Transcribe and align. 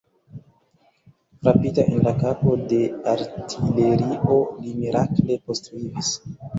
Frapita 1.41 1.85
en 1.91 2.01
la 2.09 2.15
kapo 2.25 2.55
de 2.73 2.81
artilerio, 3.15 4.43
li 4.59 4.79
mirakle 4.83 5.43
postvivis. 5.49 6.15